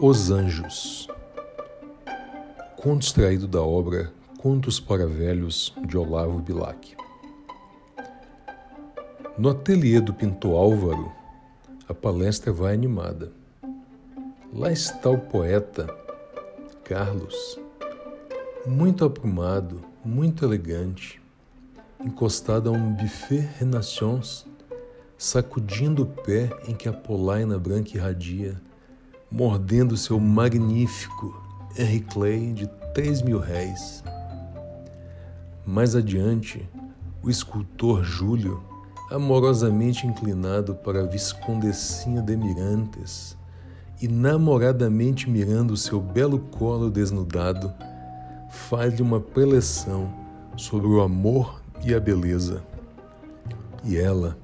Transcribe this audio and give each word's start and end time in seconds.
Os 0.00 0.30
Anjos. 0.30 1.08
Conto 2.76 3.02
extraído 3.02 3.48
da 3.48 3.60
obra 3.60 4.12
Contos 4.38 4.78
para 4.78 5.08
Velhos 5.08 5.74
de 5.88 5.98
Olavo 5.98 6.38
Bilac. 6.38 6.96
No 9.36 9.48
ateliê 9.48 10.00
do 10.00 10.14
pintor 10.14 10.56
Álvaro, 10.56 11.10
a 11.88 11.92
palestra 11.92 12.52
vai 12.52 12.74
animada. 12.74 13.32
Lá 14.52 14.70
está 14.70 15.10
o 15.10 15.18
poeta 15.18 15.92
Carlos, 16.84 17.58
muito 18.64 19.04
aprumado, 19.04 19.82
muito 20.04 20.44
elegante, 20.44 21.20
encostado 21.98 22.68
a 22.68 22.72
um 22.72 22.92
buffet 22.92 23.48
Renaissance, 23.58 24.44
sacudindo 25.18 26.04
o 26.04 26.06
pé 26.06 26.50
em 26.68 26.74
que 26.76 26.88
a 26.88 26.92
polaina 26.92 27.58
branca 27.58 27.96
irradia 27.96 28.67
mordendo 29.30 29.96
seu 29.96 30.18
magnífico 30.18 31.40
Henry 31.76 32.00
Clay 32.00 32.52
de 32.52 32.66
três 32.94 33.22
mil 33.22 33.38
réis. 33.38 34.02
Mais 35.66 35.94
adiante, 35.94 36.68
o 37.22 37.28
escultor 37.28 38.02
Júlio, 38.02 38.62
amorosamente 39.10 40.06
inclinado 40.06 40.74
para 40.74 41.02
a 41.02 41.06
Viscondecinha 41.06 42.22
de 42.22 42.36
Mirantes 42.36 43.36
e 44.00 44.08
namoradamente 44.08 45.28
mirando 45.28 45.76
seu 45.76 46.00
belo 46.00 46.38
colo 46.38 46.90
desnudado, 46.90 47.72
faz-lhe 48.50 49.02
uma 49.02 49.20
preleção 49.20 50.12
sobre 50.56 50.86
o 50.86 51.00
amor 51.00 51.60
e 51.84 51.94
a 51.94 52.00
beleza. 52.00 52.62
E 53.84 53.96
ela, 53.96 54.38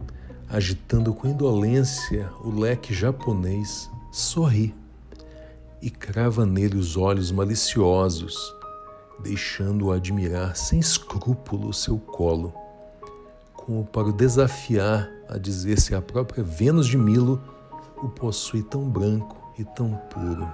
agitando 0.48 1.12
com 1.14 1.28
indolência 1.28 2.30
o 2.42 2.50
leque 2.50 2.92
japonês, 2.92 3.90
sorri 4.14 4.72
e 5.82 5.90
crava 5.90 6.46
nele 6.46 6.78
os 6.78 6.96
olhos 6.96 7.32
maliciosos, 7.32 8.54
deixando-o 9.18 9.90
admirar 9.90 10.54
sem 10.54 10.78
escrúpulo 10.78 11.72
seu 11.72 11.98
colo, 11.98 12.54
como 13.52 13.84
para 13.84 14.06
o 14.06 14.12
desafiar 14.12 15.10
a 15.28 15.36
dizer 15.36 15.80
se 15.80 15.96
a 15.96 16.00
própria 16.00 16.44
Vênus 16.44 16.86
de 16.86 16.96
Milo 16.96 17.42
o 17.96 18.08
possui 18.08 18.62
tão 18.62 18.88
branco 18.88 19.52
e 19.58 19.64
tão 19.64 19.96
puro. 20.10 20.48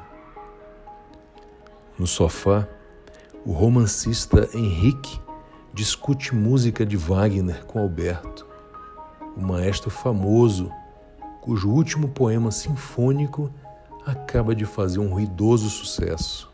No 1.98 2.06
sofá, 2.06 2.66
o 3.44 3.52
romancista 3.52 4.48
Henrique 4.54 5.20
discute 5.74 6.34
música 6.34 6.86
de 6.86 6.96
Wagner 6.96 7.66
com 7.66 7.78
Alberto, 7.78 8.46
o 9.36 9.40
maestro 9.42 9.90
famoso 9.90 10.72
cujo 11.40 11.70
último 11.70 12.08
poema 12.08 12.50
sinfônico 12.50 13.50
acaba 14.04 14.54
de 14.54 14.64
fazer 14.64 14.98
um 14.98 15.12
ruidoso 15.12 15.68
sucesso. 15.68 16.50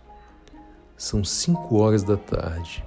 São 0.97 1.25
cinco 1.25 1.77
horas 1.77 2.03
da 2.03 2.17
tarde. 2.17 2.85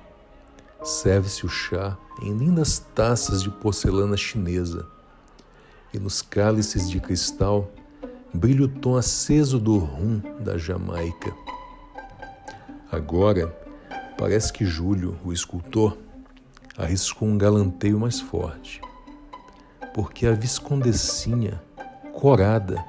Serve-se 0.83 1.45
o 1.45 1.49
chá 1.49 1.97
em 2.21 2.35
lindas 2.35 2.79
taças 2.95 3.43
de 3.43 3.49
porcelana 3.49 4.17
chinesa 4.17 4.87
e 5.93 5.99
nos 5.99 6.21
cálices 6.21 6.89
de 6.89 6.99
cristal 6.99 7.69
brilha 8.33 8.65
o 8.65 8.67
tom 8.67 8.95
aceso 8.95 9.59
do 9.59 9.77
rum 9.77 10.21
da 10.39 10.57
Jamaica. 10.57 11.33
Agora, 12.91 13.47
parece 14.17 14.51
que 14.53 14.65
Júlio, 14.65 15.17
o 15.23 15.33
escultor, 15.33 15.97
arriscou 16.77 17.27
um 17.27 17.37
galanteio 17.37 17.99
mais 17.99 18.19
forte, 18.19 18.81
porque 19.93 20.25
a 20.25 20.31
viscondecinha 20.31 21.61
corada, 22.19 22.83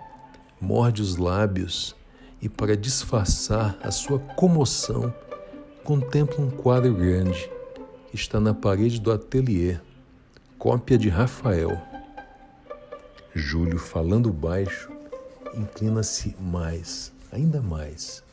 morde 0.61 1.01
os 1.01 1.17
lábios 1.17 1.95
e, 2.43 2.49
para 2.49 2.77
disfarçar 2.77 3.79
a 3.81 3.93
sua 3.93 4.19
comoção, 4.19 5.15
contempla 5.85 6.45
um 6.45 6.51
quadro 6.51 6.93
grande 6.93 7.49
que 8.09 8.17
está 8.17 8.41
na 8.41 8.53
parede 8.53 9.01
do 9.01 9.13
ateliê, 9.13 9.79
cópia 10.59 10.99
de 10.99 11.09
Rafael. 11.09 11.81
Júlio, 13.33 13.79
falando 13.79 14.33
baixo, 14.33 14.91
inclina-se 15.55 16.35
mais, 16.41 17.13
ainda 17.31 17.63
mais. 17.63 18.25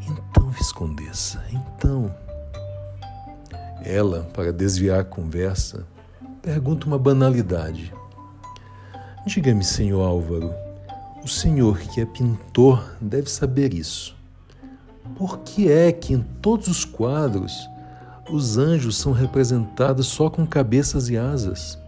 Então, 0.00 0.48
Viscondessa, 0.50 1.44
então. 1.50 2.14
Ela, 3.84 4.30
para 4.32 4.52
desviar 4.52 5.00
a 5.00 5.04
conversa, 5.04 5.84
pergunta 6.40 6.86
uma 6.86 7.00
banalidade. 7.00 7.92
Diga-me, 9.24 9.62
senhor 9.62 10.02
Álvaro, 10.02 10.52
o 11.22 11.28
senhor 11.28 11.78
que 11.78 12.00
é 12.00 12.04
pintor 12.04 12.96
deve 13.00 13.30
saber 13.30 13.72
isso. 13.72 14.16
Por 15.16 15.38
que 15.38 15.70
é 15.70 15.92
que 15.92 16.12
em 16.12 16.20
todos 16.20 16.66
os 16.66 16.84
quadros 16.84 17.52
os 18.28 18.58
anjos 18.58 18.96
são 18.96 19.12
representados 19.12 20.08
só 20.08 20.28
com 20.28 20.44
cabeças 20.44 21.08
e 21.08 21.16
asas? 21.16 21.78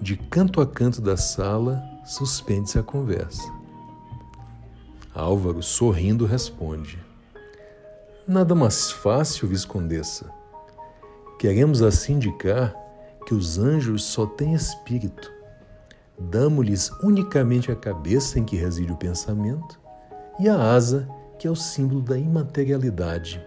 De 0.00 0.16
canto 0.16 0.60
a 0.60 0.66
canto 0.66 1.00
da 1.00 1.16
sala, 1.16 1.82
suspende-se 2.04 2.78
a 2.78 2.82
conversa. 2.84 3.52
Álvaro, 5.12 5.64
sorrindo, 5.64 6.26
responde: 6.26 6.96
Nada 8.24 8.54
mais 8.54 8.92
fácil, 8.92 9.48
Viscondessa. 9.48 10.30
Queremos 11.40 11.82
assim 11.82 12.14
indicar 12.14 12.72
que 13.26 13.34
os 13.34 13.58
anjos 13.58 14.04
só 14.04 14.26
têm 14.26 14.54
espírito 14.54 15.39
Damos-lhes 16.20 16.90
unicamente 17.02 17.72
a 17.72 17.76
cabeça 17.76 18.38
em 18.38 18.44
que 18.44 18.54
reside 18.54 18.92
o 18.92 18.96
pensamento 18.96 19.80
e 20.38 20.48
a 20.48 20.72
asa, 20.74 21.08
que 21.38 21.48
é 21.48 21.50
o 21.50 21.56
símbolo 21.56 22.02
da 22.02 22.18
imaterialidade. 22.18 23.42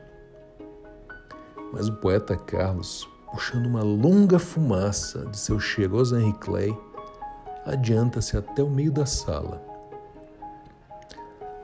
Mas 1.72 1.88
o 1.88 1.94
poeta 1.94 2.36
Carlos, 2.36 3.08
puxando 3.32 3.68
uma 3.68 3.84
longa 3.84 4.40
fumaça 4.40 5.26
de 5.28 5.38
seu 5.38 5.60
cheiroso 5.60 6.18
Henry 6.18 6.34
Clay, 6.34 6.78
adianta-se 7.64 8.36
até 8.36 8.64
o 8.64 8.70
meio 8.70 8.92
da 8.92 9.06
sala. 9.06 9.62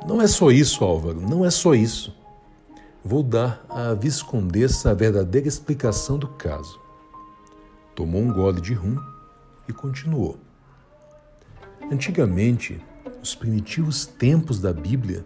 Não 0.07 0.21
é 0.21 0.27
só 0.27 0.51
isso, 0.51 0.83
Álvaro, 0.83 1.19
não 1.19 1.43
é 1.43 1.49
só 1.49 1.73
isso. 1.73 2.15
Vou 3.03 3.23
dar 3.23 3.65
à 3.67 3.93
Viscondessa 3.93 4.91
a 4.91 4.93
verdadeira 4.93 5.47
explicação 5.47 6.19
do 6.19 6.27
caso. 6.27 6.79
Tomou 7.95 8.21
um 8.21 8.31
gole 8.31 8.61
de 8.61 8.73
rum 8.73 8.97
e 9.67 9.73
continuou. 9.73 10.37
Antigamente, 11.91 12.79
nos 13.17 13.33
primitivos 13.33 14.05
tempos 14.05 14.59
da 14.59 14.71
Bíblia, 14.71 15.25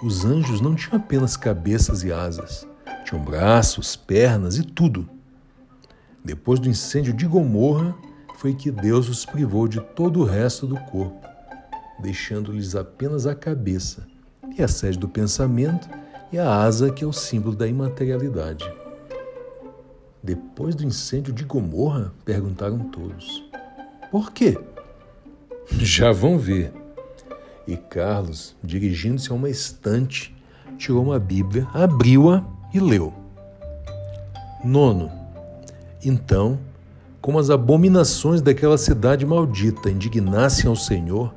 os 0.00 0.24
anjos 0.24 0.60
não 0.60 0.76
tinham 0.76 0.96
apenas 0.96 1.36
cabeças 1.36 2.04
e 2.04 2.12
asas, 2.12 2.66
tinham 3.04 3.24
braços, 3.24 3.96
pernas 3.96 4.58
e 4.58 4.62
tudo. 4.62 5.08
Depois 6.24 6.60
do 6.60 6.68
incêndio 6.68 7.12
de 7.12 7.26
Gomorra, 7.26 7.96
foi 8.36 8.54
que 8.54 8.70
Deus 8.70 9.08
os 9.08 9.24
privou 9.24 9.66
de 9.66 9.80
todo 9.80 10.20
o 10.20 10.24
resto 10.24 10.68
do 10.68 10.76
corpo, 10.76 11.26
deixando-lhes 11.98 12.76
apenas 12.76 13.26
a 13.26 13.34
cabeça, 13.34 14.06
é 14.56 14.62
a 14.62 14.68
sede 14.68 14.98
do 14.98 15.08
pensamento, 15.08 15.88
e 16.32 16.38
a 16.38 16.62
asa, 16.62 16.90
que 16.92 17.04
é 17.04 17.06
o 17.06 17.12
símbolo 17.12 17.56
da 17.56 17.66
imaterialidade. 17.66 18.64
Depois 20.22 20.74
do 20.74 20.84
incêndio 20.84 21.32
de 21.32 21.44
Gomorra? 21.44 22.12
perguntaram 22.24 22.78
todos. 22.78 23.44
Por 24.10 24.32
quê? 24.32 24.56
Já 25.78 26.12
vão 26.12 26.38
ver. 26.38 26.72
E 27.66 27.76
Carlos, 27.76 28.56
dirigindo-se 28.62 29.30
a 29.30 29.34
uma 29.34 29.48
estante, 29.48 30.34
tirou 30.76 31.02
uma 31.02 31.18
Bíblia, 31.18 31.66
abriu-a 31.72 32.44
e 32.72 32.80
leu. 32.80 33.12
Nono. 34.64 35.10
Então, 36.04 36.58
como 37.20 37.38
as 37.38 37.50
abominações 37.50 38.42
daquela 38.42 38.76
cidade 38.76 39.24
maldita 39.24 39.90
indignassem 39.90 40.66
ao 40.66 40.74
Senhor, 40.74 41.32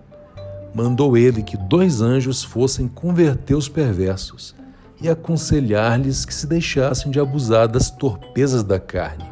mandou 0.73 1.15
ele 1.15 1.43
que 1.43 1.55
dois 1.55 2.01
anjos 2.01 2.43
fossem 2.43 2.87
converter 2.87 3.55
os 3.55 3.69
perversos 3.69 4.55
e 5.01 5.07
aconselhar-lhes 5.07 6.25
que 6.25 6.33
se 6.33 6.47
deixassem 6.47 7.11
de 7.11 7.19
abusar 7.19 7.67
das 7.67 7.91
torpezas 7.91 8.63
da 8.63 8.79
carne. 8.79 9.25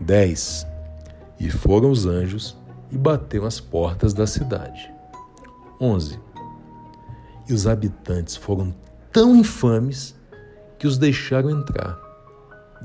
10. 0.00 0.66
E 1.38 1.50
foram 1.50 1.90
os 1.90 2.06
anjos 2.06 2.56
e 2.94 2.96
bateu 2.96 3.44
às 3.44 3.58
portas 3.58 4.14
da 4.14 4.24
cidade. 4.24 4.88
11. 5.80 6.20
E 7.48 7.52
os 7.52 7.66
habitantes 7.66 8.36
foram 8.36 8.72
tão 9.12 9.34
infames 9.34 10.14
que 10.78 10.86
os 10.86 10.96
deixaram 10.96 11.50
entrar. 11.50 11.98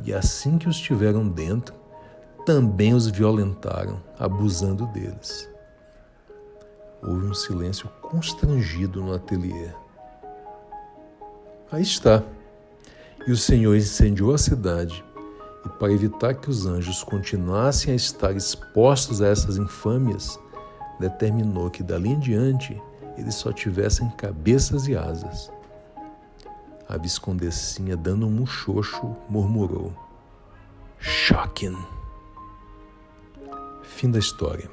E 0.04 0.12
assim 0.12 0.58
que 0.58 0.68
os 0.68 0.80
tiveram 0.80 1.30
dentro, 1.30 1.76
também 2.44 2.96
os 2.96 3.08
violentaram, 3.08 4.02
abusando 4.18 4.88
deles. 4.88 5.48
Houve 7.04 7.28
um 7.28 7.34
silêncio 7.34 7.88
constrangido 8.02 9.04
no 9.04 9.14
ateliê. 9.14 9.70
Aí 11.72 11.84
está. 11.84 12.24
E 13.28 13.32
o 13.32 13.38
Senhor 13.38 13.76
incendiou 13.76 14.34
a 14.34 14.40
cidade 14.40 15.06
e 15.66 15.70
para 15.70 15.92
evitar 15.92 16.34
que 16.34 16.50
os 16.50 16.66
anjos 16.66 17.04
continuassem 17.04 17.94
a 17.94 17.96
estar 17.96 18.36
expostos 18.36 19.22
a 19.22 19.28
essas 19.28 19.58
infâmias, 19.58 20.40
determinou 21.00 21.70
que 21.70 21.84
dali 21.84 22.10
em 22.10 22.20
diante 22.20 22.82
eles 23.18 23.36
só 23.36 23.52
tivessem 23.52 24.10
cabeças 24.12 24.88
e 24.88 24.96
asas. 24.96 25.52
A 26.88 26.98
viscondecinha, 26.98 27.96
dando 27.96 28.26
um 28.26 28.32
muxoxo, 28.32 29.16
murmurou: 29.30 29.94
Shocking! 30.98 31.78
Fim 33.84 34.10
da 34.10 34.20
história. 34.20 34.70